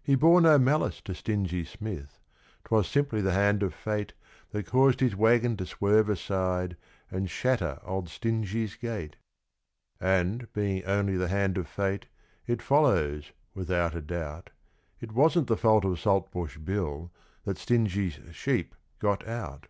He 0.00 0.14
bore 0.14 0.40
no 0.40 0.60
malice 0.60 1.00
to 1.00 1.12
Stingy 1.12 1.64
Smith 1.64 2.20
'twas 2.62 2.86
simply 2.86 3.20
the 3.20 3.32
hand 3.32 3.64
of 3.64 3.74
fate 3.74 4.12
That 4.50 4.66
caused 4.66 5.00
his 5.00 5.16
waggon 5.16 5.56
to 5.56 5.66
swerve 5.66 6.08
aside 6.08 6.76
and 7.10 7.28
shatter 7.28 7.80
old 7.82 8.08
Stingy's 8.08 8.76
gate; 8.76 9.16
And, 10.00 10.46
being 10.52 10.84
only 10.84 11.16
the 11.16 11.26
hand 11.26 11.58
of 11.58 11.66
fate, 11.66 12.06
it 12.46 12.62
follows, 12.62 13.32
without 13.56 13.96
a 13.96 14.00
doubt, 14.00 14.50
It 15.00 15.10
wasn't 15.10 15.48
the 15.48 15.56
fault 15.56 15.84
of 15.84 15.98
Saltbush 15.98 16.58
Bill 16.58 17.10
that 17.42 17.58
Stingy's 17.58 18.20
sheep 18.30 18.72
got 19.00 19.26
out. 19.26 19.66